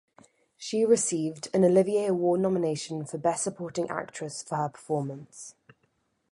[0.57, 5.53] She received an Olivier Award nomination for Best Supporting Actress for her performance.